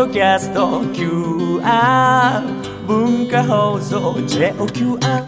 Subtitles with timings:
[0.00, 2.40] ドキャスト QR
[2.86, 5.26] 文化放送 JOQR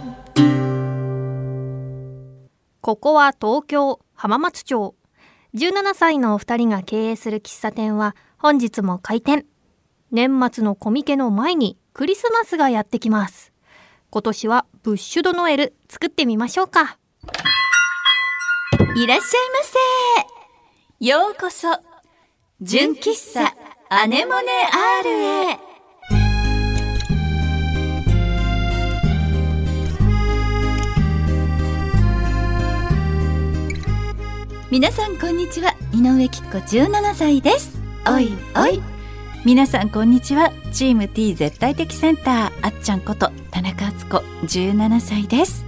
[2.80, 4.94] ここは東京浜松町。
[5.54, 9.44] 17歳のお二人が経営する喫茶店は本日も開店。
[10.10, 13.52] 年末のコミケの前にクリスマスがやってきます。
[14.08, 16.96] 今年はブッシュドノエル作ってみましょうか。
[18.96, 19.20] いらっしゃいま
[20.98, 21.06] せ。
[21.06, 21.68] ようこそ、
[22.62, 23.54] 純喫茶
[23.94, 24.48] アネモネ
[25.04, 25.58] R へ。
[34.70, 35.74] 皆さんこんにちは。
[35.92, 37.78] 井上きっ子17歳です。
[38.08, 38.80] おいおい。
[39.44, 40.52] 皆さんこんにちは。
[40.72, 42.50] チーム T 絶対的センター。
[42.62, 45.66] あっちゃんこと田中敦子17歳です。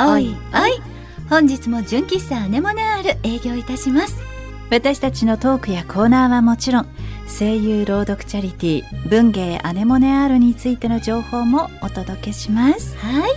[0.00, 0.80] おいおい。
[1.28, 4.22] 本日も純喫茶アネモネアール営業いたします。
[4.70, 6.86] 私たちのトークやコーナーはもちろん
[7.28, 12.96] 声優朗読チャリティー文芸アネモネアールについての情報もお届けします。
[12.96, 13.30] はい。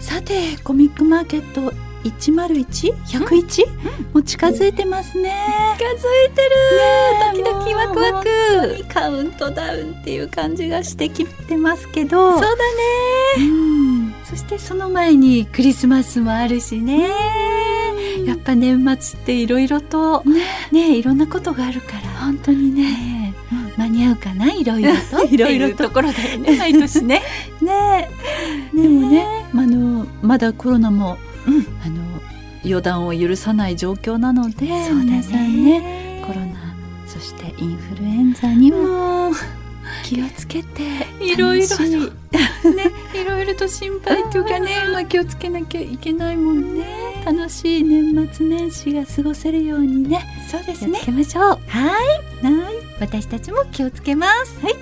[0.00, 1.72] さてコミックマーケット
[2.04, 3.66] 101?101?
[4.12, 5.32] もう近づいてますね。
[5.78, 6.50] 近づいてる、
[7.32, 8.84] ドキドキワクワク。
[8.88, 12.32] カウントダウンっていう感じがしてきてますけど。
[12.32, 12.56] そうだね。
[14.24, 17.08] そしてその前にクリスマスもあるしね。
[18.26, 20.22] やっぱ年末っていろいろと
[20.72, 22.00] ねいろんなことがあるから。
[22.20, 23.19] 本当にね、
[23.80, 25.24] 間に合うかないろいろと。
[25.24, 25.88] いろいろと。
[25.90, 27.22] ころだよね毎年 ね。
[27.62, 28.10] ね。
[28.74, 31.16] でもね、あのまだコロナも、
[31.84, 32.02] あの
[32.62, 36.74] 予断を許さない状況なので、皆さんねコロナ
[37.06, 39.32] そしてインフルエンザにも
[40.04, 40.82] 気をつけて
[41.20, 42.10] いろいろね
[43.14, 46.84] いろいろと心配っていうかね、 まあ、気をつけなきゃいけないもんね。
[47.24, 50.92] 楽しい年末年始が過ごせるようにねそうですね。
[50.92, 51.44] 気をつけましょう。
[51.44, 51.88] は
[52.42, 52.44] い。
[52.44, 54.60] はい私たちも気をつけます。
[54.64, 54.74] はい。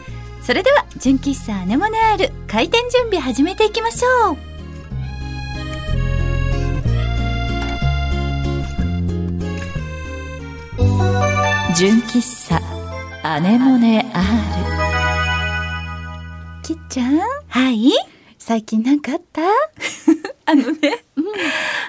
[0.43, 4.37] それでは純喫茶アネモネアール開店準備始めていきましょう。
[11.77, 12.61] 純喫茶
[13.23, 14.23] アネモネアー
[16.63, 16.65] ル。
[16.65, 17.19] きっちゃん？
[17.49, 17.93] はい？
[18.39, 19.43] 最近なんかあった？
[20.51, 21.05] あのね、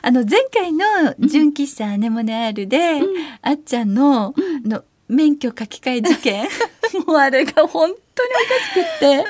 [0.01, 0.85] あの前回の
[1.19, 2.99] 純喫茶アネモネアールで、
[3.41, 4.33] あっちゃんの,、
[4.65, 6.47] の免許書き換え事件？
[7.05, 9.25] もうあれが本当におかしくって。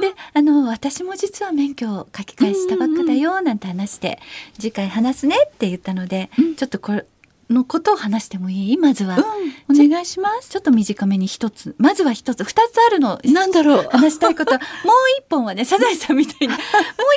[0.00, 4.18] であの私も実は免許を書き換えしたばっかだよなんて話して、
[4.58, 7.06] 次回話すねって言ったので、ちょっとこれ
[7.50, 8.76] のことを話してもいい？
[8.78, 9.18] まずは、
[9.68, 10.48] お願いします。
[10.50, 11.74] ちょっと短めに一つ。
[11.78, 12.44] まずは一つ。
[12.44, 13.20] 二つあるの。
[13.24, 13.88] なんだろう。
[13.90, 14.52] 話したいこと。
[14.54, 16.48] は もう一本はねサザエさんみたいに。
[16.48, 16.58] もう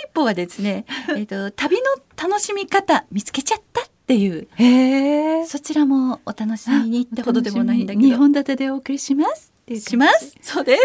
[0.05, 1.83] 一本はですね えっ、と旅の
[2.29, 3.72] 楽しみ方見つけちゃった
[4.13, 5.45] っていう。
[5.47, 8.05] そちらもお楽しみにってほどでもないんだけど。
[8.05, 10.35] 二本立てでお送りしますってします？
[10.41, 10.83] そうです。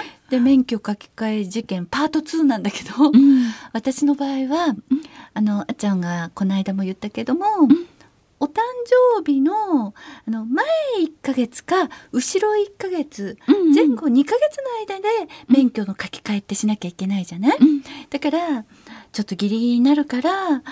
[0.30, 3.44] で免許書き換え事件パート2なんだけど、うん。
[3.72, 4.74] 私の場合は、
[5.34, 7.44] あのあっちゃんがこの間も言ったけども、
[8.38, 8.60] お誕
[9.18, 9.92] 生日の
[10.26, 10.64] あの前
[11.02, 14.56] 1ヶ月か後ろ1ヶ月、うん前後2ヶ月
[14.88, 15.08] の間で
[15.48, 17.82] 免許の書き換えってしなきゃいけないじゃない、うん。
[18.08, 18.64] だから
[19.12, 20.62] ちょっとギリギリになるから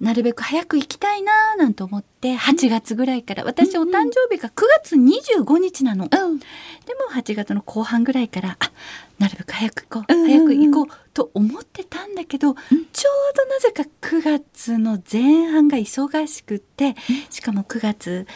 [0.00, 4.52] なるべく早く行きたいななんて思って8月ぐらいから私お誕生日が9
[4.82, 6.04] 月25日なの。
[6.04, 6.38] うん。
[6.38, 6.46] で
[6.94, 8.72] も8月の後半ぐらいからあ
[9.18, 10.30] なるべく早く行こう、うんうんうん。
[10.30, 16.96] 早く行こうと思ってたんだけど、ちょうどなぜか9月の前半が忙しくって、
[17.28, 18.26] しかも9月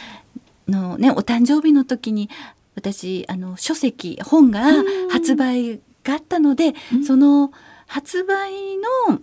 [0.69, 2.29] のねお誕生日の時に
[2.75, 4.65] 私あの書籍本が
[5.11, 6.75] 発売があったので、
[7.07, 7.53] その
[7.87, 8.77] 発売
[9.09, 9.21] の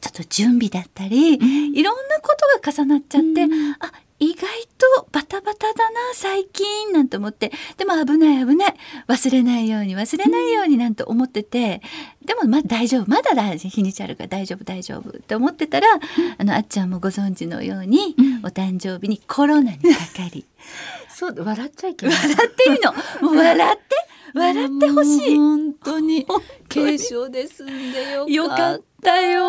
[0.00, 3.44] ちょっと準備だったり、いろんなことが重なっちゃって、
[3.80, 8.74] あ意外とバタバタだな最近なんて思ってでも危ない危ない
[9.08, 11.80] 忘れないように忘れないようになんて思ってて、
[12.24, 15.86] でもまだ大丈夫まだ大日にちあるから大丈夫大丈夫って思ってたら、
[16.36, 20.44] あのあっちゃんもご存知のように、お誕生日にコロナにかかり。
[21.08, 22.14] そう笑っちゃいけない。
[22.14, 22.92] 笑っていいの？
[23.26, 25.36] もう笑って笑ってほしい。
[25.36, 26.26] 本当に
[26.68, 29.42] 軽症で済んでよよかったよ。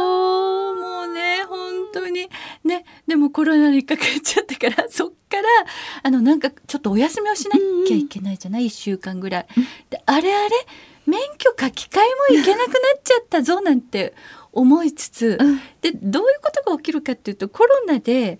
[0.75, 2.29] もうね本当に。
[2.63, 5.43] ねでもコロナにかかっちゃったからそっから
[6.03, 7.57] あのなんかちょっとお休みをしな
[7.87, 9.47] きゃいけないじゃない、一1週間ぐらい。
[9.89, 10.49] であれあれ
[11.05, 11.99] 免許書き換
[12.29, 14.13] えもいけなくなっちゃったぞなんて
[14.51, 15.59] 思いつつ、うん。
[15.81, 18.39] でどういうことが起きるかっていうとコロナで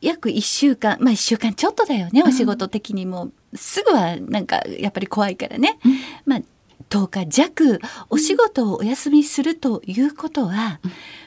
[0.00, 5.78] 約1週間まあ1週間ちょっとだよねお仕事的にも、すぐはなんかやっぱり怖いからね、
[6.24, 6.40] まあ
[6.90, 10.80] 10日弱お仕事をお休みするということは、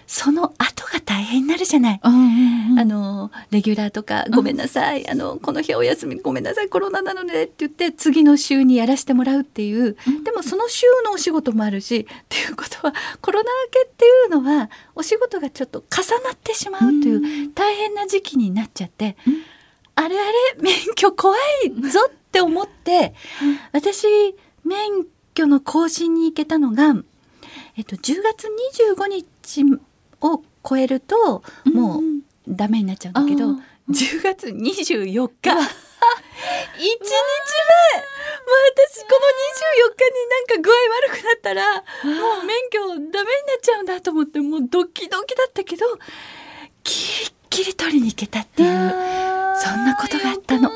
[0.07, 1.99] その後が大変になるじゃない。
[2.03, 2.79] うんうんうん。
[2.79, 17.15] あのレギュラーとか「ごめんなさい、あのこの日はお休みごめんなさいコロナなので」って言って次の週にやらせてもらうっていう、でもその週のお仕事もあるしっていうことはコロナ明けっていうのはお仕事がちょっと重なってしまうとい
[17.47, 19.15] う大変な時期になっちゃって、
[20.03, 23.13] あれあれ免許怖いぞって思って、
[23.71, 24.07] 私
[24.63, 26.95] 免許の更新に行けたのが、
[27.77, 28.47] えっと、10月
[28.95, 29.63] 25日
[30.21, 32.01] を超えるともう
[32.47, 33.61] ダメになっちゃうんだけど、あー。
[33.89, 35.51] 10月24日。
[36.77, 37.21] 一日前も
[38.41, 39.21] う私この
[39.85, 40.73] 24日になんか具合
[41.11, 43.23] 悪くなったらもう免許ダメになっ
[43.61, 45.85] ちゃうんだと思ってもうドキドキだったけど
[46.83, 46.93] ギ
[47.25, 50.69] リッギリ取りに行けたっていうそんなことがあったの。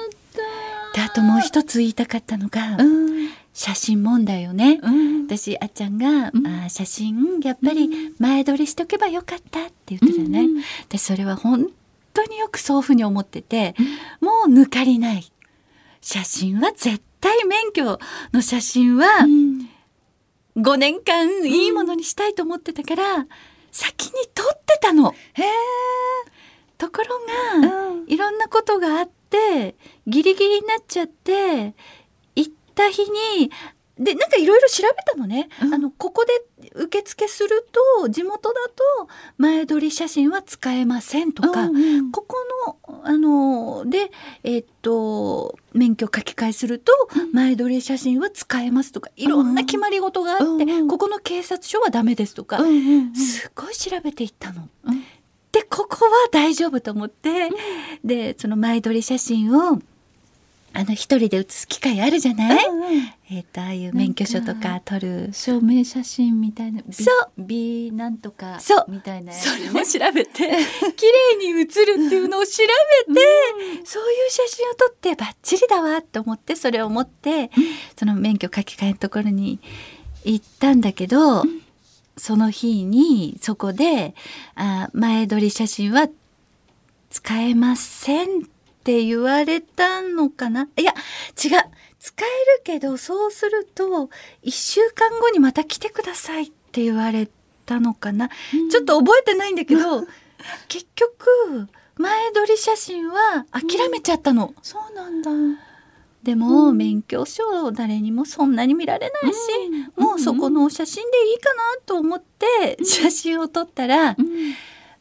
[0.94, 3.30] であともう一つ言いたかったのが、うん。
[3.54, 4.80] 写真問題よね。
[4.82, 5.26] うん。
[5.26, 6.48] 私あっちゃんが、うん。
[6.48, 7.90] あー写真やっぱり
[8.20, 10.42] 前撮りしとけばよかったって言ってたよね。
[10.42, 11.68] うんでそれは本
[12.14, 13.76] 当によくそういうふうに思ってて、
[14.22, 15.32] もう抜かりない。
[16.02, 18.00] 写真は絶対免許
[18.32, 19.70] の写真はうん。
[20.58, 23.26] 5年間いいものにしたいと思ってたから、
[23.72, 25.14] 先に撮ってたの。
[25.34, 25.46] へえ
[26.78, 28.06] ところが、うん。
[28.08, 29.76] いろんなことがあって
[30.06, 31.74] ギリギリになっちゃって
[32.36, 33.52] 行った日に
[33.98, 35.74] でなんかいろいろ調べたのね、うん。
[35.74, 36.34] あのここで
[36.76, 37.66] 受付する
[38.02, 39.08] と地元だと
[39.38, 42.12] 前撮り写真は使えませんとか、うんうん。
[42.12, 42.36] ここ
[42.68, 44.12] のあので
[44.44, 46.92] えっと免許書き換えすると
[47.32, 50.88] 前撮り写真は使えますとかいろんな決まり事があって、うんうん。
[50.90, 53.16] ここの警察署はダメですとか、うんうんうん。
[53.16, 54.68] すごい調べていったの。
[54.84, 55.04] うん
[55.56, 57.50] でここは大丈夫と思って、
[58.04, 59.80] でその前撮り写真を
[60.74, 63.14] あの一人で写す機会あるじゃない、うんうん。
[63.32, 67.42] えっ、とああいう免許証とか撮る証明写真みたいなビそう。
[67.42, 68.86] ビなんとかそう。
[68.90, 69.68] みたいなそね。
[69.68, 70.34] れも調べて
[70.98, 71.06] 綺
[71.40, 72.52] 麗に写るっていうのを調
[73.08, 73.22] べて、
[73.86, 77.50] そういう写真を撮ってバッチリだわと思ってそれを持って、
[77.98, 79.62] その免許書き換えのところに
[80.26, 81.46] 行ったんだけど、
[82.18, 84.16] その日にそこで
[84.56, 86.08] あ前撮り写真は
[87.10, 88.42] 使えませんっ
[88.84, 90.68] て言われたのかな？
[90.78, 90.94] いや
[91.44, 91.52] 違う。
[92.00, 92.28] 使え
[92.58, 94.10] るけどそうすると
[94.44, 97.28] 1週間後にまた来てくださいって言われ
[97.66, 98.30] たのかな、
[98.70, 100.06] ちょっと覚えてないんだけど
[100.68, 104.54] 結局前撮り写真は諦めちゃったの。
[104.62, 105.32] そうなんだ
[106.26, 106.78] でも、うん。
[106.78, 109.38] 免許証誰にもそんなに見られないし、
[109.96, 110.04] うん。
[110.04, 114.56] もうそこのお写真でいいかなと思って写真を撮ったら、うん。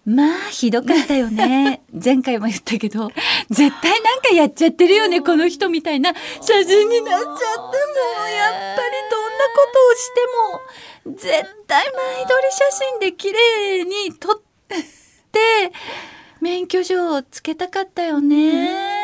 [0.05, 1.83] まあひどかったよね。
[1.93, 3.11] 前回も言ったけど
[3.49, 6.13] 絶対なんかやっちゃってるよねこの人みたいな。
[6.43, 10.13] 写真になっちゃってもうやっぱりどんなことをし
[11.01, 14.41] ても絶対前撮り写真で綺麗に撮っ
[15.33, 15.73] て
[16.43, 19.04] 免許証をつけたかったよね。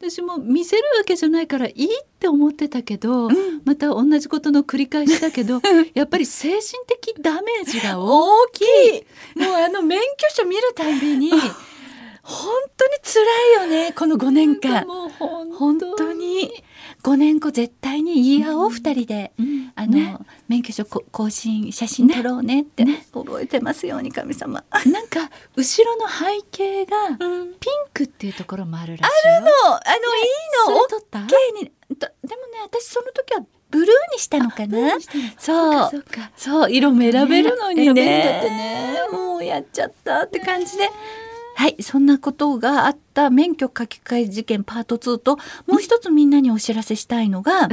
[0.00, 1.88] 私も見せるわけじゃないからいいっ
[2.18, 3.28] て思ってたけど、
[3.66, 5.60] また同じことの繰り返しだけど
[5.92, 8.64] やっぱり精神的ダメージが大きい。
[9.38, 11.30] もうあの免許証見るたびに
[12.22, 14.84] 本当に辛いよねこの5年間。
[14.88, 16.50] もう本本当に
[17.02, 19.72] 5年後絶対に言い合おう2人で、うん。
[19.74, 20.18] あの、ね。
[20.48, 23.06] 免許証こ更新写真撮ろうねって、ね。
[23.12, 24.62] 覚えてますように神様。
[24.86, 27.54] なんか後ろの背景がうん。
[27.54, 29.36] ピンクっていうところもあるらしいよ。
[29.36, 29.46] あの。
[29.46, 30.26] いい
[30.68, 30.88] の？
[30.88, 31.24] それ撮った？OK
[31.62, 31.72] に。
[31.96, 34.98] とでもね私その時はブルーにしたのかな？
[35.38, 35.90] そう。
[35.90, 36.30] そうか。
[36.36, 37.94] そう色も選べるのにね。
[37.94, 38.02] ね。
[38.02, 38.98] ね。
[39.12, 40.90] もうやっちゃったって感じで
[41.60, 45.36] はいそんなことがあった免許書き換え事件パート2と
[45.66, 47.68] もう一つみんなにお知らせしたいのが、うん。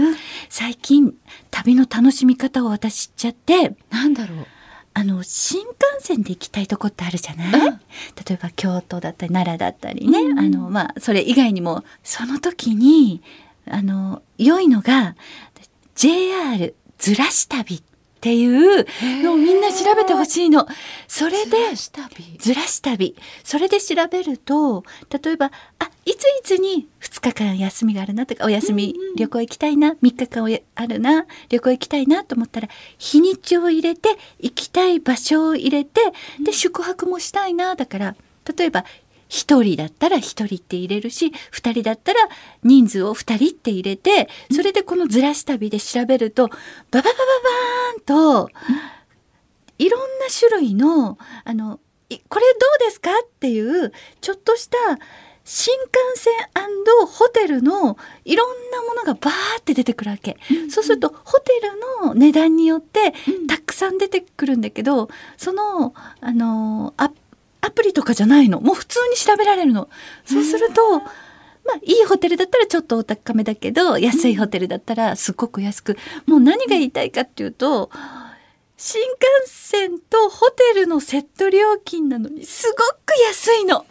[0.50, 1.13] 最近
[1.51, 4.48] 旅の楽しみ方を私知っちゃってなんだろう。
[4.94, 7.79] あの新幹線で行きたいとこってあるじゃない、うん
[8.27, 13.22] 例えば京都だったり奈良だったりね、うんあのまあそれ以外にもその時に
[13.70, 15.15] あの良いのが
[15.96, 17.77] JR ずらし旅。
[17.77, 17.82] っ
[18.20, 18.86] ていう
[19.24, 20.68] のをみんな調べてほしいの。
[21.08, 22.38] それでした旅。
[22.38, 24.84] ずらし旅それで調べると
[25.24, 32.70] 例えばあいついつに2日間休みがあるなとかお休み、うんうん旅行行きたいな3日間あるな旅行行きたいなと思ったら
[33.00, 34.10] 日にちを入れて
[34.40, 36.02] 行きたい場所を入れて
[36.44, 38.16] で宿泊もしたいなだから
[38.56, 38.86] 例えば
[39.30, 42.20] 1人だったら1人って入れるし2人だったら
[42.64, 48.50] 人数を2人って入れてそれでこのずらし旅で調べるとバババババーンと
[49.80, 50.08] いろんな
[50.38, 51.80] 種類のあの
[52.10, 53.92] いこれどうですかっていう
[54.22, 54.78] ちょっとした
[55.44, 56.34] 新幹線
[57.00, 60.38] ホホテルのいろんなものがバーって出てくるわけ、
[60.70, 61.52] そうするとホテ
[62.02, 63.14] ルの値段によって
[63.48, 67.12] たくさん出てくるんだけどそのあのア
[67.68, 68.62] アプリとかじゃないの。
[68.62, 69.90] もう普通に調べられるの。
[70.26, 71.06] そうすると、ま
[71.74, 75.98] あ、いいホテルだったらちょっとお高めだけど安いホテルだったらすごく安く。
[76.26, 77.90] もう何が言いたいかっていうと
[78.78, 83.86] 新幹線とホテルのセット料金なのにすごく安いの。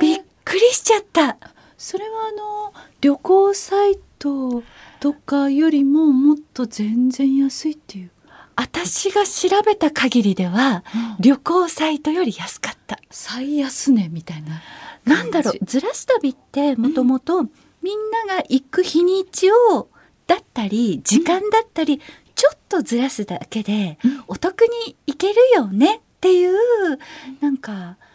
[0.00, 1.36] びっくりしちゃった。
[1.76, 4.62] それはあの旅行サイト
[5.00, 8.10] とかよりももっと全然安いっていう
[8.60, 10.82] 私が調べた限りでは
[11.20, 12.98] 旅行サイトより安かった。
[13.08, 14.60] 最安値みたいな。
[15.04, 17.44] なんだろうずらし旅ってもともと
[17.82, 19.88] みんなが行く日にちを
[20.26, 22.00] だったり時間だったり、
[22.34, 23.96] ちょっとずらすだけで
[24.26, 26.98] お得に行けるよねっていう
[27.40, 28.07] なんかい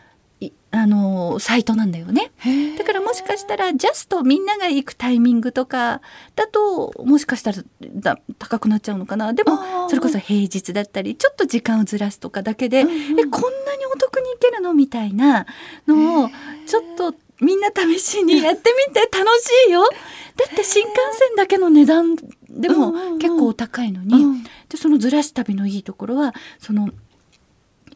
[0.71, 2.31] あのサイトなんだよね。
[2.77, 6.01] だからもしかしたらジャストみんなが行くタイミングとか
[6.35, 9.33] だともしかしたらだ高くなっちゃうのかな。
[9.33, 15.45] でもそれこそ平日だったりちょっと時間をずらすとかだけで、うんうんえこんなにお得に行けるのみたいな
[15.87, 16.29] のを
[16.65, 19.83] ちょっとみんな試しにやってみて楽しいよ。
[20.35, 22.15] だって新幹線だけの値段
[22.49, 26.89] でも結構お高いのに、うんでそのずらし旅のいいところはその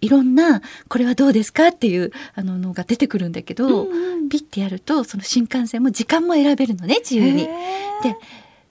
[0.01, 4.29] いろんなこれはどうですかっていうあののが出てくるんだけど、うんうん。
[4.29, 7.47] ピッてやるとその新幹線も時間も選べるのね自由に。
[8.03, 8.15] で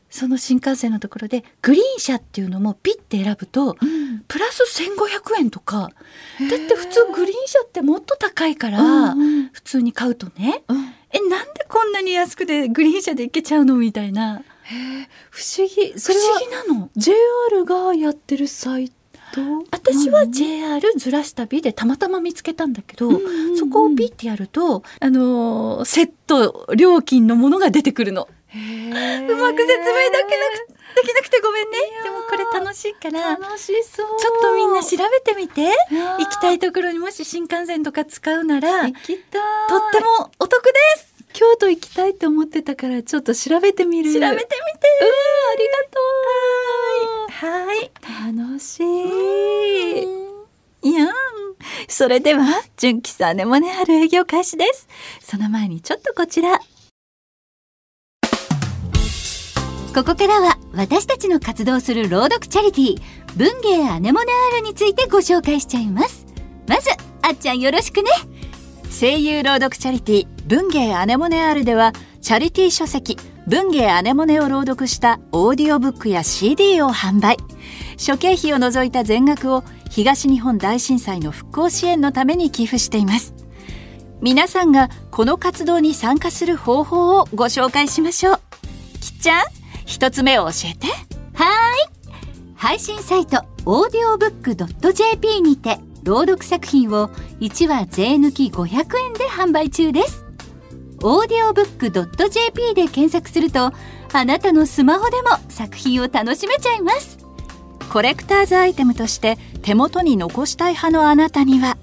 [0.08, 4.20] その新幹線のところでグリーン車っていうのもピッて選ぶとうん。
[4.28, 5.90] プラス1,500円とか。
[6.40, 9.48] だって普通グリーン車ってもっと高いから、うんうん。
[9.50, 10.62] 普通に買うとね。
[10.68, 10.76] うん。
[11.10, 13.76] えなんでこんなに安くて グリーン車で行けちゃうの？
[13.76, 14.42] みたいな。
[15.30, 15.92] 不思議。
[15.92, 16.90] 不思議なの。
[16.96, 18.95] JR がやってるサイト
[19.70, 28.28] 私は JR ずらし旅でたまたま見つけたんだけど、うんうんうんそこをピッてやると、あのーセット料金のものが出てくるの。
[28.54, 31.78] ううまく説明できなくできなくてごめんね。
[32.04, 35.68] でもこれ楽しいから、ちょ楽しそうっとみんな調べてみて。
[35.90, 41.15] 行行きたいところにもし新幹線とか使うなら、とってもお得です。
[41.36, 44.40] 京都行きたいって思ってたからちょっと調べてみる調べてみて。
[44.40, 44.48] うん
[45.52, 46.00] ありがと
[47.28, 47.90] うはい。
[48.34, 48.84] 楽しい。
[50.88, 51.08] いやん。
[51.88, 52.46] それでは、
[52.78, 54.88] 純喫茶ネモネある営業開始です。
[55.20, 56.58] その前にちょっとこちら。
[59.94, 63.02] ここからは私たちの活動する朗読チャリティー
[63.36, 66.26] 文芸アネモネアールについてご紹介しちゃいます
[66.66, 66.90] まず
[67.22, 68.10] あっちゃんよろしくね
[68.98, 77.36] 声優朗読チャリティー文芸アネモネ R ではチャリティー書籍文芸アネモネを朗読したオーディオブックや CD を販売。
[77.98, 83.34] 諸経費を除いた全額を東日本大震災の復興支援のために寄付しています。
[84.22, 88.40] 皆さんがこの活動に参加する方法をご紹介しましょう。
[89.02, 89.44] きっちゃん
[89.84, 90.86] 一つ目を教えて。
[91.34, 91.76] はい。
[92.54, 97.08] 配信サイトオーディオブック .jp にて朗読作品を
[97.40, 100.24] 1話税抜き500円で販売中です。
[101.02, 103.72] オーディオブック .jp で検索すると
[104.12, 107.18] あなたのスマホでも作品を楽しめちゃいます。
[107.92, 111.76] コレクターズアイテムとして手元に残したい派のあなたには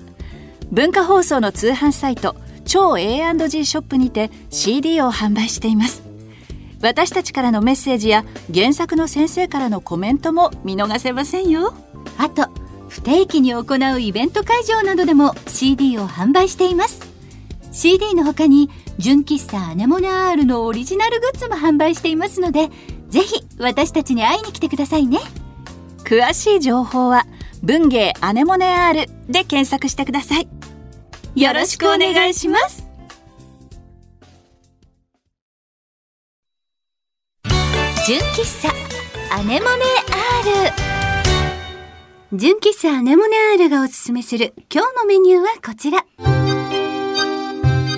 [0.71, 6.01] 文化放送の通販サイト超 A&G ショップにて CD を販売しています。
[6.81, 11.73] 私たちからのメッセージや原作の先生からのコメントも見逃せませんよ。
[12.17, 12.47] あと
[12.93, 17.01] 不定期に行うイベント会場などでも CD を販売しています。
[17.71, 18.69] CD の他に
[18.99, 22.69] 純喫茶アネモネアールのオリジナルグッズも販売していますので
[23.09, 25.17] ぜひ私たちに会いに来てくださいね。
[26.03, 27.25] 詳しい情報は
[27.63, 30.47] 文芸アネモネ R で検索してください。
[31.35, 32.85] よろしくお願いします。
[38.05, 39.71] 純喫茶アネモネ
[40.11, 40.92] アール。
[42.35, 46.03] 純喫茶アネモネアールがおすすめする今日のメニューはこちら。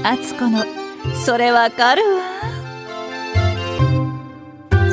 [0.04, 0.66] あつこの
[1.16, 2.22] それわかるわ。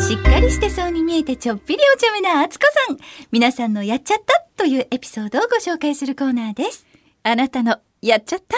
[0.01, 2.99] しっかりしてそうに見えてちょっぴりお茶目なあつこさん。
[3.33, 6.87] 皆さんのやっちゃったというエピソードをご紹介するコーナーです。
[7.25, 8.57] あなたのやっちゃった？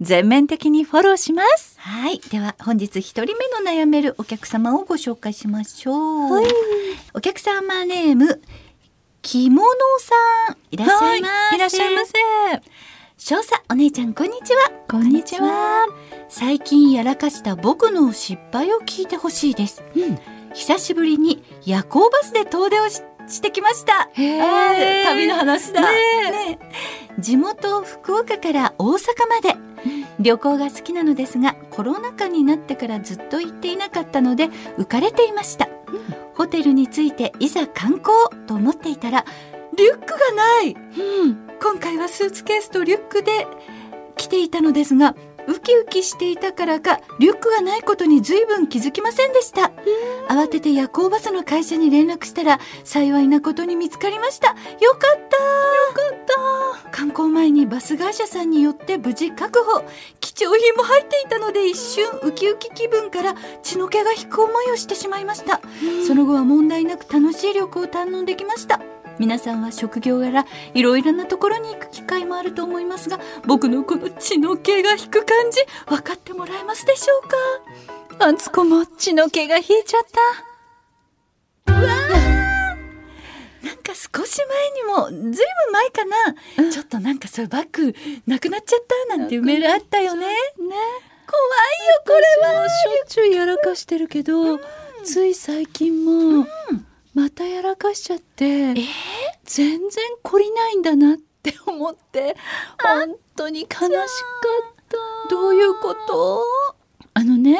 [0.00, 1.78] 全面的にフォローします。
[1.78, 2.18] はい。
[2.18, 6.32] では、本日一人目の悩めるお客様をご紹介しましょう。
[6.32, 6.46] はい。
[7.14, 8.40] お客様ネーム、
[9.26, 9.66] 着物
[9.98, 10.14] さ
[10.52, 11.32] ん、いらっしゃいます。
[11.32, 12.12] はいいらっしゃいませ
[13.18, 14.70] 少佐、お姉ちゃん、こんにちは。
[14.88, 15.88] こんにちは
[16.28, 19.82] 最近やらかした僕の失敗を聞いてほしいです。
[19.96, 20.18] うん
[20.54, 24.08] 久しぶりに夜行バスで遠出をししてきました。
[24.12, 25.80] へ旅の話だ。
[25.80, 25.88] ね
[26.54, 26.58] ね
[27.18, 29.56] 地元福岡から大阪まで。
[30.20, 35.68] 旅行が好きなのですがコロナ禍になってからずっと行っていなかったので浮かれていました、
[36.36, 38.14] ホテルに着いていざ観光
[38.46, 39.24] と思っていたら
[39.76, 40.74] リュックがない、
[41.62, 43.46] 今回はスーツケースとリュックで
[44.16, 45.14] 来ていたのですが
[45.48, 49.72] ウキウキしていたからかリュックがないことに随分気づきませんでした。
[50.28, 54.48] 慌てて夜行バスの会社に連絡したら幸いなことに見つかりました。
[54.48, 55.16] よかった。
[55.16, 55.20] よ
[55.94, 56.90] かった。
[56.90, 59.84] 観光前にバス会社さんによって無事確保。
[60.20, 65.60] 貴重品も入っていたので一瞬ウキウキ気分から血の気が引く思いをしてしまいました。
[66.06, 68.80] その後は問題なく楽しい旅行を堪能できました
[69.18, 70.44] 皆さんは職業柄
[70.74, 77.28] いろいろなところに行く機会もあると思いますが僕のこの血の気が引く感じ分かってもらえますでしょう
[78.18, 78.26] か？
[78.26, 80.02] あつこも血の気が引いちゃっ
[81.66, 81.72] た。
[81.72, 81.88] うわ
[83.62, 84.40] なんか少し
[85.08, 87.94] 前にもずいぶん前かな、ちょっとなんかそういうバッグ
[88.26, 90.26] なくなっちゃったなんていうメールあったよね。
[90.26, 90.34] ね。
[90.58, 92.22] 怖いよこれ
[92.60, 92.68] は。
[92.68, 94.60] しょっちゅうやらかしてるけど、
[95.02, 96.46] つい最近も、
[97.16, 98.74] またやらかしちゃって、
[99.44, 99.88] 全然
[100.22, 102.36] 懲りないんだなって思って
[102.78, 103.90] 本当に悲しかっ
[104.90, 105.30] た。
[105.30, 106.44] どういうこと？
[107.14, 107.58] あのね、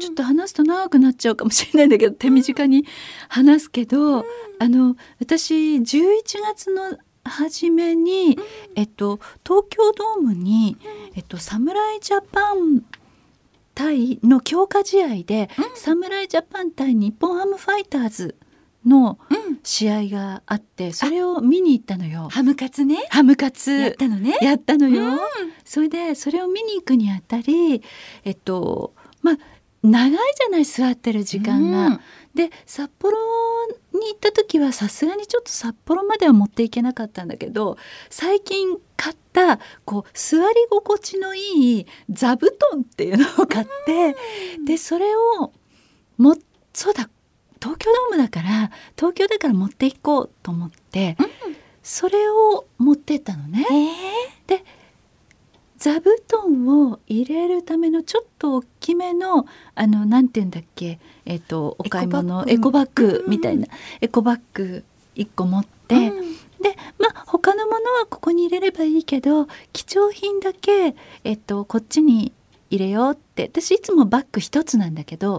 [0.00, 2.84] ちょっと話すと長くなっちゃうかもしれないんだけど手短に
[3.28, 4.24] 話すけど、あ
[4.68, 5.84] の私11
[6.42, 8.36] 月の初めに、
[8.74, 10.76] えっと、東京ドームに、
[11.14, 12.82] えっと、侍ジャパン
[13.72, 18.34] 対の強化試合で、侍ジャパン対日本ハムファイターズ
[18.86, 19.18] の
[19.62, 22.28] 試合があってそれを見に行ったのよ。
[22.30, 23.04] ハムカツね。
[23.10, 23.72] ハムカツ。
[23.72, 24.38] やったのね。
[24.40, 25.18] やったのよ。
[25.64, 27.82] それでそれを見に行くにあたり
[28.24, 29.38] えっとまあ
[29.82, 31.86] 長いじゃない座ってる時間が。
[31.88, 32.00] うん。
[32.36, 33.16] で札幌
[33.94, 37.78] に行った時はさすがにちょっと札幌までは持っていけなかったんだけど
[38.10, 44.14] 最近買ったこう座り心地のいい座布団っていうのを買って
[44.66, 45.52] でそれを
[46.18, 46.36] も
[46.74, 47.08] そうだ
[47.60, 51.16] 東京ドームだから東京だから持っていこうと思って、
[51.82, 53.64] それを持ってったのね。
[54.46, 54.64] で
[55.78, 63.66] 座布団を入れるためのちょっと大きめのあのなんて言うんだっけえっ、とお買い物エエココバッググみたいな、
[64.00, 64.84] エコバッグ
[65.16, 72.32] 1個持って、でまあ他のものはここに入れればいいけど貴重品だけ、えっと、こっちに
[72.70, 73.44] 入れようって。
[73.44, 75.38] 私いつもバッグ一つなんだけど、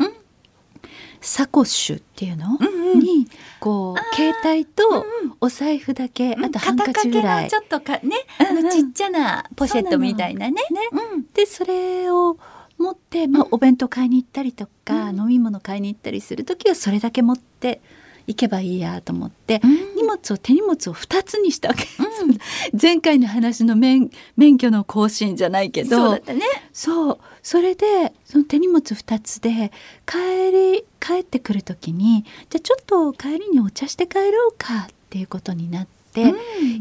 [1.21, 2.57] サコッシュっていうの、
[2.95, 3.27] に
[3.59, 5.05] こう携帯と
[5.41, 7.49] お財布だけ、あとハンカチぐらい。
[7.49, 8.01] ちょっとかね、
[8.39, 8.65] うんうん。
[8.65, 10.61] あのちっちゃなポシェットみたいなね。
[10.91, 11.25] うん。
[11.33, 12.37] でそれを
[12.77, 17.81] 持って、まあ、お弁当買いに行ったりとか、飲み物買いに行ったりする時はそれだけ持って
[18.27, 19.61] 行けばいいやと思って、
[19.95, 21.87] 荷物を手荷物を2つにしたわけ、
[22.79, 26.41] 前回の話の免免許の更新じゃないけどそうだったね。
[26.73, 27.19] そう。
[27.41, 29.71] それでその手荷物2つで
[30.05, 36.33] 帰り帰ってくる時にじゃあちょっと帰りにお茶して帰ろうかっていうことになって、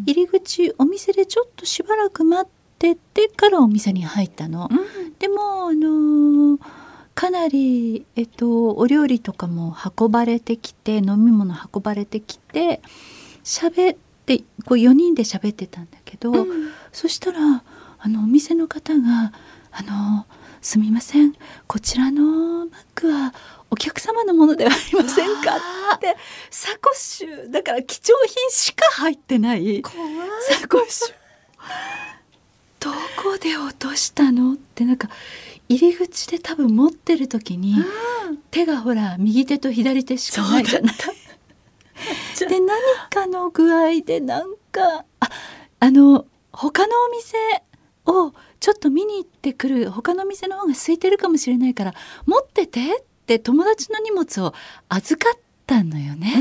[0.06, 4.68] 入り口お店でちょっとしばらく待っててからお店に入ったの。
[5.20, 6.86] でもあのー
[7.16, 12.83] かなり、えっと、お料理とかも運ばれてきて飲み物運ばれてきて
[13.42, 16.46] 喋ってこう4人で喋ってたんだけど、
[16.92, 17.38] そしたら
[17.98, 19.33] あのお店の方が
[19.72, 20.26] 「あの
[20.61, 21.33] すみません
[21.66, 23.35] こちらのバッグは
[23.70, 25.57] お客様のものではありませんか?」
[25.96, 26.16] って
[26.50, 29.83] サコッシュだから貴重品しか入ってない。
[29.83, 31.14] サコッシュ。
[32.79, 35.09] どこで落としたのってなんか
[35.68, 37.76] 入り口で多分持ってる時に、
[38.50, 40.94] 手がほら右手と左手しかないじゃない。
[42.38, 42.79] で何
[43.11, 45.29] かの具合でなんかあ
[45.81, 47.37] あの他のお店
[48.05, 51.94] をちょっと見に行ってくる他のお店の方が空いてるかもしれないから
[52.26, 54.55] 持っててって友達の荷物を
[54.88, 56.33] 預かったのよね。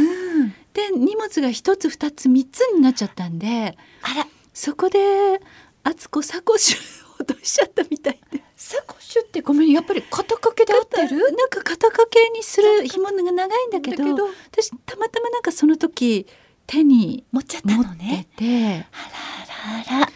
[0.73, 5.39] で荷物が一つ二つ三つになっちゃったんであら、そこで
[5.83, 6.77] 敦子サコッシュ
[7.21, 8.43] 落としちゃったみたいで。
[8.57, 11.19] サコッシュってごめん、やっぱり肩掛けで合ってる？
[11.35, 14.03] なんか肩掛けにする紐が長いんだけど
[14.51, 16.25] 私たまたまなんかその時
[16.65, 18.27] 手に持っちゃったのね。
[18.37, 20.09] てあらあら。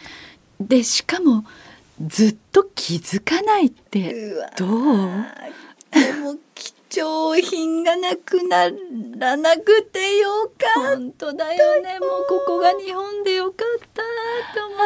[0.58, 1.44] でしかも
[2.04, 4.34] ずっと気づかないって。
[4.56, 4.70] どう？
[5.92, 8.70] でも貴重品がなくな
[9.18, 10.96] らなくてよかった。
[10.96, 11.98] 本当だよね。
[12.00, 14.02] もうここが日本でよかった
[14.58, 14.84] と思って。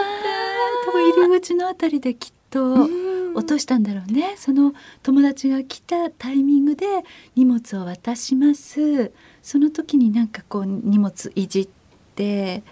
[0.86, 2.88] 多分入り口のあたりできっと
[3.34, 4.34] 落としたんだろうね。
[4.36, 6.86] その友達が来たタイミングで
[7.34, 9.12] 荷物を渡します。
[9.42, 11.68] その時になんかこう荷物いじっ
[12.14, 12.62] て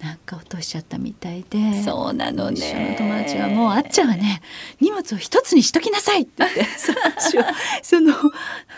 [0.00, 1.82] なんか落としちゃったみたいで。
[1.82, 4.42] そうなの一緒のね友達がもうあっちゃんはね
[4.80, 6.66] 荷物を一つにしときなさいって言って
[7.82, 8.22] そのあ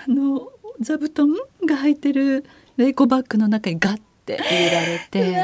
[0.08, 1.28] の座布団
[1.66, 2.44] が入ってる
[2.78, 5.36] エコバッグの中にガッて入れられて。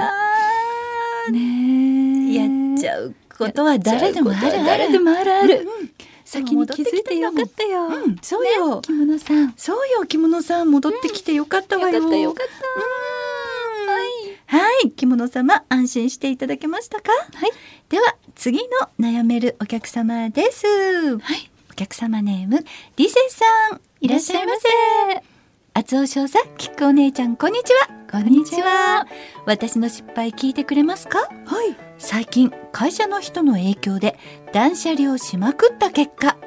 [1.30, 4.40] ねえやっちゃうことは誰でもある。
[4.64, 5.32] 誰でもある。
[5.32, 5.90] ある、うん。
[6.24, 8.16] 先に気づいてよかったよ、うん。
[8.20, 9.54] そうよ、着物さん。
[9.56, 10.70] そうよ着物さん。
[10.70, 14.06] 戻ってきてよかったわよ、よかったよかはい、
[14.46, 17.12] はい、着物様安心していただけましたか？
[17.12, 17.52] はい。
[17.88, 18.64] では次の
[18.98, 21.18] 悩めるお客様です。
[21.18, 21.50] はい。
[21.70, 22.64] お客様ネーム
[22.96, 23.44] リセさ
[23.74, 23.80] ん。
[24.00, 25.35] いらっしゃいませ
[25.76, 27.88] 厚尾少佐きっこお姉ちゃんこんにちは。
[28.10, 29.06] こんにちは。
[29.44, 31.18] 私の失敗聞いてくれますか？
[31.18, 31.26] は
[31.68, 31.76] い。
[31.98, 34.16] 最近会社の人の影響で
[34.54, 36.38] 断捨離をしまくった結果、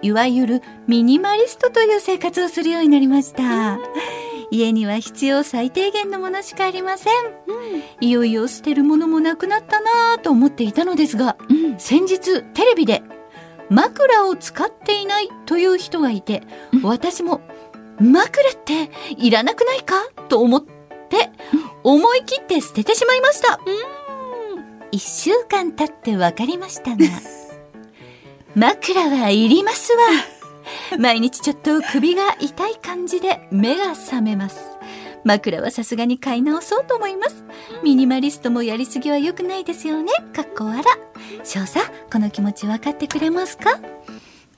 [0.00, 3.80] いわゆるミニマリストという生活をするようになりました、
[4.52, 7.12] 家には必要最低限のものしかありません、
[8.00, 11.36] いよいよ捨てるものもなくなったなぁと思っていたのですが、
[11.78, 13.02] 先日テレビで
[13.70, 16.44] 枕を使っていないという人がいて、
[16.84, 17.40] 私も
[18.00, 19.94] 枕っていらなくないか
[20.28, 21.30] と思って
[21.84, 23.58] 思い切って捨ててしまいました。
[24.90, 26.96] 一週間経って分かりましたが
[28.54, 29.98] 枕はいりますわ。
[30.98, 34.58] 毎日ちょっと首が痛い感じで目が覚めます。
[35.24, 37.44] 枕はさすがに買い直そうと思います。
[37.82, 40.12] ミニマリストもやりすぎは良くないですよね。
[40.34, 40.82] かっこ笑。
[41.44, 41.80] 少佐
[42.10, 43.78] この気持ち分かってくれますか？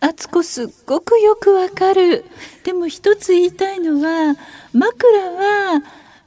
[0.00, 2.24] あつこすっごくよくわかる。
[2.64, 4.36] でも一つ言いたいのは
[4.72, 5.82] 枕は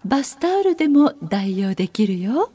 [0.05, 2.51] バスタオルでも代用できるよ。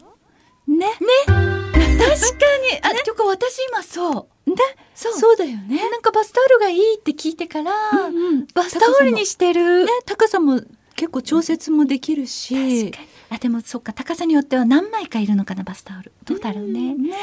[0.67, 0.87] ね。
[1.27, 2.79] 確かに。
[2.83, 4.51] あ、てか私今そう。
[4.51, 4.57] ね。
[4.95, 5.13] そう。
[5.15, 5.91] そうだよね。
[5.91, 10.61] なんかバスタオルがいいって聞いてから、うんバスタオルにしてる、ね高さも
[10.99, 12.93] 結構調節もできるし。
[13.31, 16.13] あでもそっか高さによっては何枚かいるのかなバスタオル。
[16.25, 17.15] どうだろうね、ねね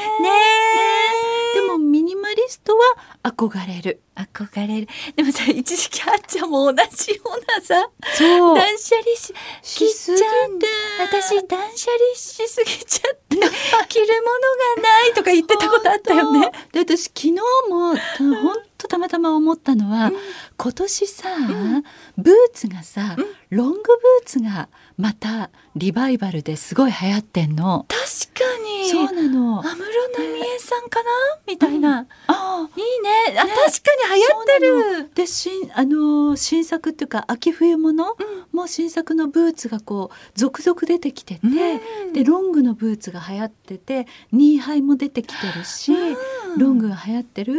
[1.54, 2.80] でもミニマリストは
[3.24, 4.00] 憧れる。
[4.14, 4.88] 憧れる。
[5.16, 8.56] でもさ一時期あっちゃんも同じようなさそう。
[8.56, 10.24] 断捨離ししすぎて。
[11.00, 14.30] 私断捨離しすぎちゃって着るも
[14.78, 16.50] のがないとか言ってたことあったよね。
[16.72, 17.32] で私昨日
[17.68, 20.12] もたほんとたまたま思ったのは、
[20.56, 21.28] 今年さ、
[22.16, 23.16] ブーツがさ、
[23.50, 27.86] ロングブーツがまたリバイバルですごい流行ってんの。
[27.88, 27.98] 確
[28.34, 28.90] かに。
[28.90, 29.60] そうなの。
[29.60, 29.84] 安室
[30.14, 31.10] 奈美恵さんかな？
[31.46, 33.38] みたいな、あいいね。
[33.38, 33.58] あ、確か
[34.14, 35.10] に流行ってる。
[35.14, 38.16] で新あのー新作っていうか秋冬物、
[38.52, 42.12] もう新作のブーツがこう続々出てきてて、うん。
[42.12, 45.92] でロングのブーツが流行っててニーハイも出てきてるし、
[46.56, 47.54] ロングが流行ってる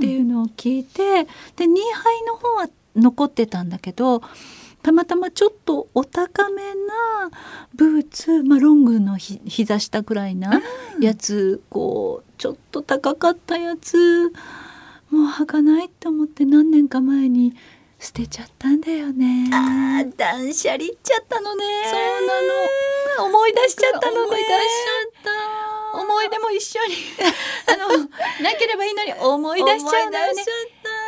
[0.00, 1.24] っていうのを聞いて
[1.56, 4.22] でニーハイの方は残ってたんだけど
[4.82, 7.30] たまたまちょっとお高めな
[7.74, 10.62] ブーツ、まあ、ロングのひ膝下ぐらいな
[11.00, 14.30] やつ、こうちょっと高かったやつ
[15.10, 17.54] もう履かないって思って何年か前に
[17.98, 19.50] 捨てちゃったんだよね。
[19.52, 21.64] あー断捨離っちゃったのね。
[21.84, 22.26] そう
[23.18, 23.28] なの。
[23.28, 24.20] 思い出しちゃったのね。
[24.22, 26.94] 思い出しちゃった思い出も一緒に。
[27.66, 27.88] あの
[28.42, 30.44] なければいいのに思い出しちゃうんだよね。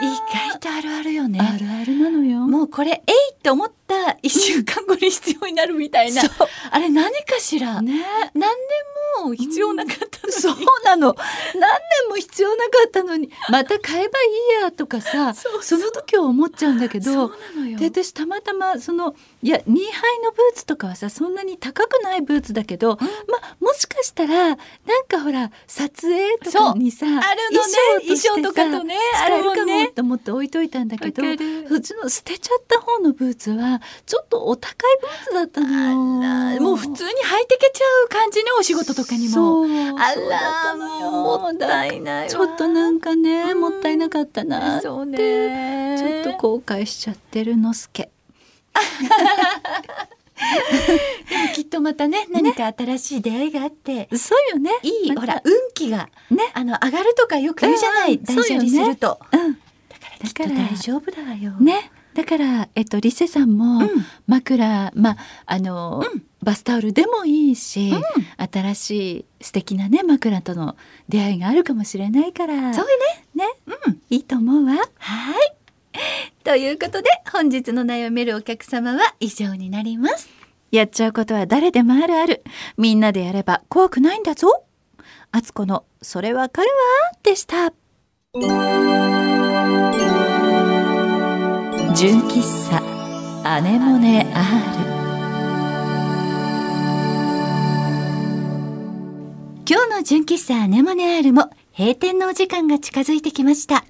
[0.00, 0.06] 意
[0.50, 1.38] 外とあるあるよね。
[1.40, 2.40] あるあるなのよ。
[2.40, 6.48] もうこれえいって思った一週間後に必要になるみたいな、そう。
[6.70, 8.05] あれ何かしら、ね。
[8.35, 11.14] 何年も必要なかったのに、そうなの。
[11.55, 17.28] 何年も必要なかったのに、また買えばいいやとかさ、そうその時は思っちゃうんだけど、
[17.78, 23.07] で私たまたまそのいやニーハイのブーツとかはさそんなに高くないブーツだけど、ま
[23.42, 24.59] あもしかしたらなん
[25.09, 27.20] かほら撮影とかにさある
[27.52, 27.72] のね。
[28.02, 31.22] 衣装とかとねあ使えるかるもと思って置いといたんだけど
[31.68, 36.54] そっちの捨てちゃった方のブーツはちょっとお高いブーツだったの。
[36.54, 36.60] よ。
[36.60, 37.12] もう普通に履
[37.44, 39.64] いてけちゃう感じねお仕事とかにも。
[39.98, 42.30] あらもうもったいないわ。
[42.30, 44.82] ちょっとなんかね、もったいなかったなって。
[44.82, 45.04] ちょっ
[46.24, 48.10] と後悔しちゃってるのすけ。
[51.54, 54.70] きっとまたね何か新しい出会いがあって、そうよね。
[54.82, 55.20] いい、また。
[55.20, 56.50] ほら運気がね。
[56.54, 59.52] あの上がるとかよく言うじゃない、うん断捨離すると、うん。
[59.52, 59.62] だか
[60.20, 61.52] らきっと大丈夫だわよ。
[61.52, 61.92] ね。
[62.14, 63.88] だから、えっと、リセさんも、うん
[64.27, 67.92] 枕、まあ、あの、うんバスタオルでもいいし、
[68.37, 68.90] 新し
[69.40, 70.77] い素敵なね、枕との
[71.09, 72.75] 出会いがあるかもしれないから。
[72.75, 72.90] そうよ
[73.37, 73.53] ねね。
[73.87, 74.72] うんいいと思うわ。
[74.72, 75.55] はい
[76.42, 80.31] ということで本日の悩めるお客様は以上になります
[80.70, 82.42] やっちゃうことは誰でもあるある。
[82.79, 84.64] みんなでやれば怖くないんだぞ。
[85.31, 87.72] あつこの、それわかるわ、でした。
[91.96, 92.83] 純喫茶、
[93.44, 94.42] アネモネ R。
[99.68, 103.85] 今日の純喫茶アネモネアールも閉店のお時間が近づいてきました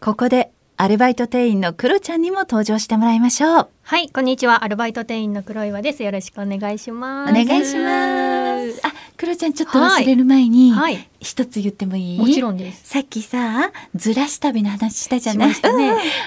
[0.00, 4.64] ここでアルバイト店員のクロちゃんにも登場してもらいましょうはい、こんにちは。
[4.64, 6.02] アルバイト店員の黒岩です。
[6.04, 7.30] よろしくお願いします。
[7.32, 12.18] お願いしますあクロちゃんちょっと忘れる前にはい、一つ言ってもいい？
[12.18, 12.88] もちろんです。
[12.88, 15.54] さっきさずらし旅の話したじゃない？
[15.54, 15.70] しね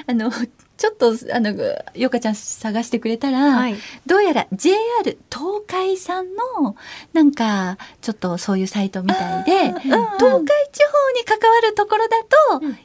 [0.07, 0.31] うん あの
[0.75, 1.53] ちょっとあの
[1.93, 4.77] よかちゃん探してくれたら、はい、どうやら JR
[5.31, 6.75] 東海さんの
[7.13, 10.31] なんかちょっとそういうサイトみたいで、東海地方
[11.15, 12.17] に関わるところだ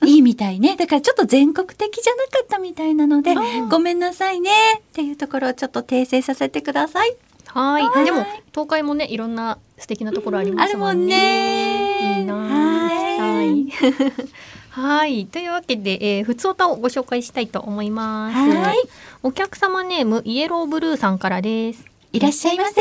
[0.00, 0.76] といいみたいね。
[0.76, 3.34] だからちょっと全国的じゃなかったみたいなので、
[3.70, 4.50] ごめんなさいね。
[4.78, 7.16] っていうところをちょっと訂正させてください。
[7.46, 11.72] はい、でも東海もね、いろんな素敵なところありますもんね。
[11.72, 11.77] いいなあ。
[13.38, 14.28] はいはい。
[14.70, 18.36] はい、というわけで、えー、ふつおたをご紹介したいと思います。
[18.36, 18.76] はい
[19.22, 21.84] お客様ネームイエローブルーさんからです。
[22.12, 22.80] いらっしゃいませ。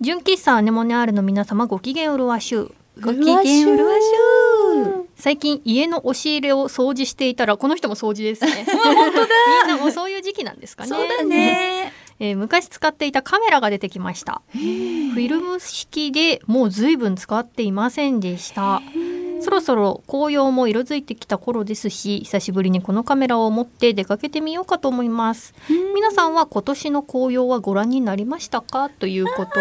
[0.00, 2.72] 純喫茶アネモネアールの皆様ご機嫌うるわしゅう。
[3.00, 5.06] ご機嫌うるわしゅう。
[5.16, 8.66] 最近家の押し入れを掃除していたらこの人も掃除ですね。
[8.66, 9.28] 本当だ。
[9.66, 10.88] みんなもうそういう時期なんですかね。
[10.88, 11.92] そうだね。
[12.18, 14.42] えー昔使っていたカメラが出てきました。
[14.52, 18.82] フィルム式でもう随分使っていませんでした。
[19.40, 25.54] そろそろ紅葉も色づいてきた頃ですし、久しぶりにこのカメラを持って出かけてみようかと思います。
[25.94, 29.52] 皆さんは今年の紅葉はご覧になりましたかということ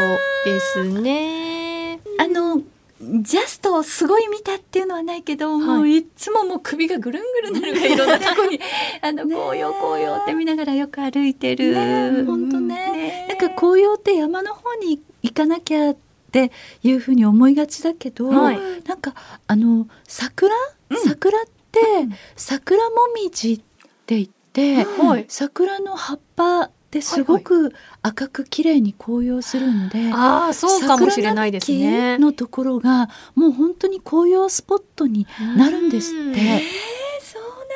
[0.45, 1.99] ですね。
[2.19, 2.61] あの
[3.01, 8.59] ジャストすごい見たっていうのはないけど、もういつももう首がぐるんぐるんなるがいろんなとこに
[9.01, 11.73] あの紅葉紅葉って見ながらよく歩いてる。
[12.25, 13.25] 本当ね。
[13.29, 16.08] なんか紅葉って山の方に行かなきゃって
[16.83, 18.59] いうふうに思いがちだけど、はい。
[18.85, 19.13] なんか
[19.47, 20.53] あの桜、
[21.03, 21.79] 桜って、
[22.35, 23.57] 桜もみじっ
[24.05, 25.25] て言って、はい。
[25.27, 32.17] 桜の葉っぱってすごく赤く綺麗に紅葉するんで、ああ、そうかもしれないですね。
[32.17, 36.63] のところがもう本当に紅葉スポットになるんですって。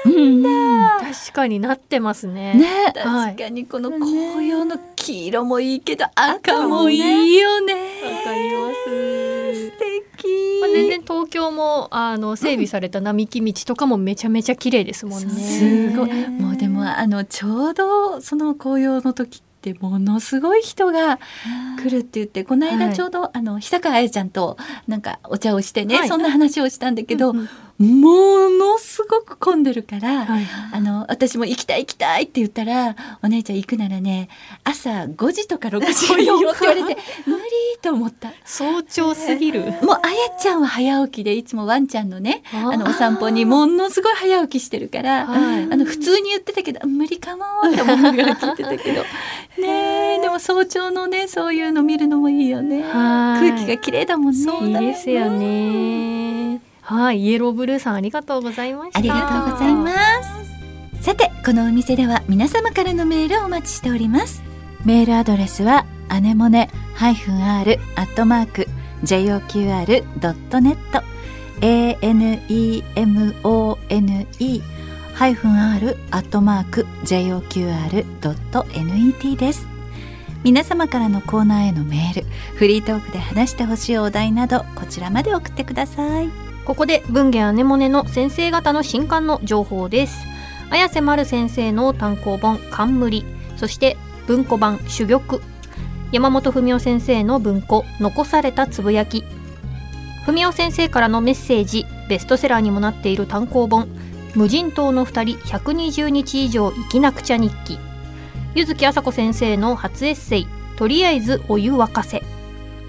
[0.04, 1.14] そうなんだ。
[1.14, 2.54] 確かになってますね。
[2.56, 2.94] ね。
[2.96, 7.74] はい確かにこの紅葉の黄色もいいけど赤もいいよね。
[7.74, 7.80] わ
[8.24, 9.66] かります。
[9.66, 10.62] 素敵。
[10.62, 15.30] まあ、全然東京もあの整備された並木道とかもめちゃめちゃ綺麗ですもんね。
[15.30, 16.30] すごい。
[16.30, 21.20] もうでもあのちょうどその紅葉の時ってものすごい人が
[21.82, 27.50] 来るって言ってこのはい間ちょうど、あの久川彩ちゃんとなんかお茶をしてね、はいそんな話をしたんだけど、うんうん
[27.84, 30.46] ものすごく混んでるから、はい。
[30.72, 34.30] あの私も行きたい行きたいって言ったらお姉ちゃん行くならね
[34.64, 37.42] 朝5時とか6時がいいよって言われて無理
[37.82, 38.32] と思った。
[38.46, 39.62] 早朝すぎる。
[39.62, 45.64] もうあやちゃんは早起きでいつもワンちゃんのねあのお散歩にものすごい早起きしてるから、はい。
[45.64, 49.04] あの普通に言ってたけど無理かもって思いながら聞いてたけど。
[49.60, 52.82] ねえでも早朝のねそういうの見るのもいいよね。
[52.82, 53.50] はい。
[53.50, 54.40] 空気が綺麗だもんね。
[54.40, 56.43] いいですよね。
[56.86, 59.00] はい、イエローブルーさんありがとうございました。
[59.00, 59.92] ありがとうございま
[61.00, 61.04] す。
[61.04, 64.44] さてこのお店では皆様からのメールをお待ちしております。
[64.84, 68.68] メールアドレスはアネモネ -r アットマーク
[69.04, 70.78] joqr.net
[72.96, 74.62] anemone
[75.14, 78.16] ハイフン r アットマーク joqr.net
[79.38, 79.68] です。
[80.44, 86.53] 皆様からのコーナーへのメールフリートークで話してほしいお題などこちらまで送ってください。
[86.66, 90.26] ここで文芸アネモネの先生方の新刊の情報です。
[90.70, 93.26] 綾瀬丸先生の単行本冠。
[93.58, 93.98] そして
[94.28, 95.42] 文庫版珠玉。
[96.14, 99.26] 山本文夫先生の文庫残されたつぶやき。
[100.26, 103.90] 文夫先生からのメッセージベストセラーにもなっている単行本。
[104.34, 107.78] 無人島の二人120日以上生きなくちゃ日記。
[108.56, 110.48] 柚木麻子先生の初エッセイ
[110.78, 112.24] とりあえずお湯沸かせ。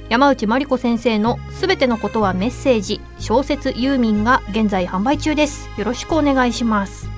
[0.09, 5.69] 山内真理子先生のすべてのことはメッセージ小説ユーミンが現在販売中です。
[5.79, 7.09] よろしくお願いします。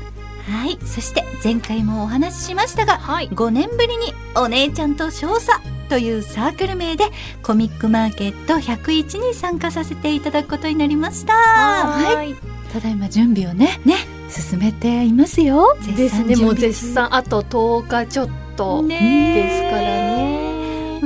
[0.48, 3.28] はいそして前回もお話ししましたがはい。
[3.28, 5.50] 5年ぶりにお姉ちゃんと少佐
[5.88, 7.06] というサークル名で
[7.42, 11.34] コミックマーケット101に参加させていただくことになりました。
[11.34, 12.34] はい。
[12.72, 13.96] ただいま準備をねね。
[14.28, 15.76] 進めていますよ。
[15.96, 16.36] ですね。
[16.36, 17.14] もう絶賛。
[17.14, 18.98] あと10日ちょっとね
[19.34, 20.15] ですからね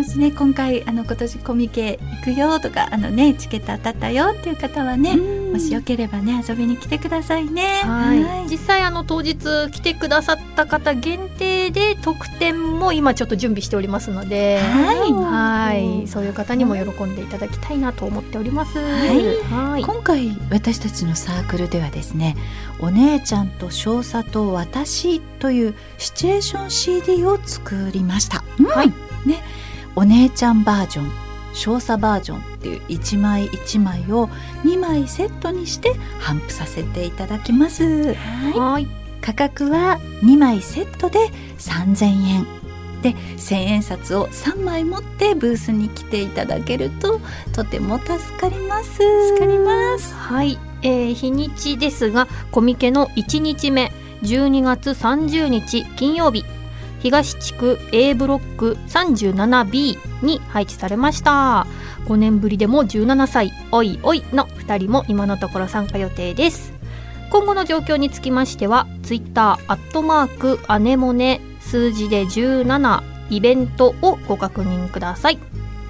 [0.00, 7.82] もしね今回あの今年コミケ行くよとかあのねチケット当たったよっていう方はね、もしよければね遊びに来てくださいね。
[7.82, 8.14] は
[8.46, 9.36] い、実際あの当日
[9.70, 15.12] 来てくださった方限定で特典も今ちょっと準備しておりますので、はい。
[15.12, 18.78] はい、そういう方にも喜んでいただきたいなと思っております。
[18.78, 22.36] はい、今回私たちのサークルではですね
[22.78, 28.88] お姉ちゃんと少佐と私というシチュエーション CD を作りました、はい。
[29.26, 29.42] ね
[29.96, 34.29] お姉ちゃんバージョン少佐バージョンっていう1枚1枚を
[34.64, 38.14] 2枚セットにして頒布させていただきます。
[38.14, 38.87] はい。
[39.20, 41.18] 価格は2枚セットで
[41.59, 42.46] 3000円。
[43.03, 47.18] で千円札を3枚持ってブースに来ていただけると
[47.53, 48.92] とても助かります。
[49.29, 50.14] 助かります。
[50.14, 56.44] はい、えー日にちですがコミケの1日目12月30日金曜日
[57.02, 61.66] 東地区 A ブロック 37B に配置されました。
[62.06, 66.72] 5年ぶりでも17歳おいおいの2人も今のところ参加予定です。
[67.30, 75.38] 今後の状況につきましてはツイッターアットマークアネモネ数字で17イベントをご確認ください。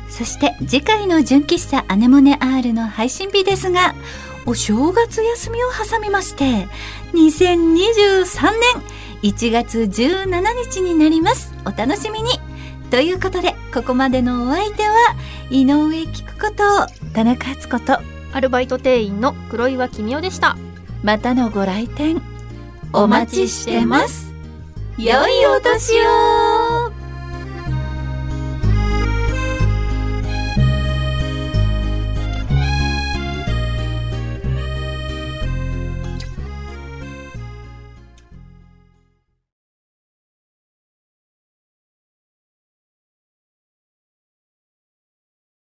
[0.08, 3.94] そして次回の純喫茶アネモネ R の配信日ですが
[4.44, 6.66] お正月休みを挟みまして
[7.12, 8.60] 2023年
[9.22, 10.26] 1月17
[10.70, 11.52] 日になります。
[11.66, 12.40] お楽しみに。
[12.90, 14.96] ということでここまでのお相手は
[15.50, 16.64] 井上聞くこと
[17.12, 17.98] 田中敦子と
[18.32, 20.56] アルバイト店員の黒岩君代でした。
[21.02, 22.20] またのご来店
[22.92, 24.32] お待ちしてます。
[24.98, 26.49] 良いお年を